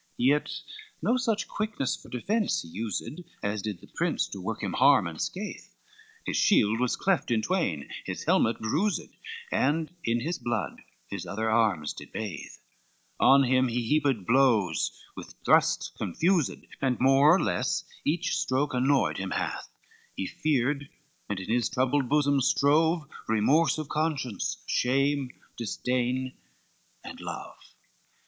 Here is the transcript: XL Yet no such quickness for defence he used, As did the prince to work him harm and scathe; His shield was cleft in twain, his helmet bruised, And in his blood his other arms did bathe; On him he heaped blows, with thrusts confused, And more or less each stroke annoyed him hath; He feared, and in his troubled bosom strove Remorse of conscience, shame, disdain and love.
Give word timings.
XL 0.17 0.23
Yet 0.23 0.49
no 1.03 1.15
such 1.15 1.47
quickness 1.47 1.95
for 1.95 2.09
defence 2.09 2.63
he 2.63 2.69
used, 2.69 3.03
As 3.43 3.61
did 3.61 3.81
the 3.81 3.87
prince 3.93 4.27
to 4.29 4.41
work 4.41 4.63
him 4.63 4.73
harm 4.73 5.05
and 5.05 5.21
scathe; 5.21 5.67
His 6.25 6.35
shield 6.37 6.79
was 6.79 6.95
cleft 6.95 7.29
in 7.29 7.43
twain, 7.43 7.87
his 8.03 8.23
helmet 8.23 8.59
bruised, 8.59 9.15
And 9.51 9.93
in 10.03 10.21
his 10.21 10.39
blood 10.39 10.81
his 11.05 11.27
other 11.27 11.51
arms 11.51 11.93
did 11.93 12.11
bathe; 12.11 12.49
On 13.19 13.43
him 13.43 13.67
he 13.67 13.83
heaped 13.83 14.25
blows, 14.25 15.03
with 15.15 15.35
thrusts 15.45 15.91
confused, 15.95 16.49
And 16.81 16.99
more 16.99 17.35
or 17.35 17.39
less 17.39 17.83
each 18.03 18.35
stroke 18.35 18.73
annoyed 18.73 19.19
him 19.19 19.29
hath; 19.29 19.69
He 20.15 20.25
feared, 20.25 20.89
and 21.29 21.39
in 21.39 21.47
his 21.51 21.69
troubled 21.69 22.09
bosom 22.09 22.41
strove 22.41 23.07
Remorse 23.27 23.77
of 23.77 23.87
conscience, 23.87 24.63
shame, 24.65 25.29
disdain 25.57 26.33
and 27.03 27.21
love. 27.21 27.59